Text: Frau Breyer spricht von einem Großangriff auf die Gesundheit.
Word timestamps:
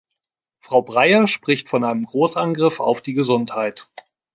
Frau 0.61 0.81
Breyer 0.81 1.27
spricht 1.27 1.69
von 1.69 1.83
einem 1.83 2.05
Großangriff 2.05 2.79
auf 2.79 3.01
die 3.03 3.13
Gesundheit. 3.13 3.87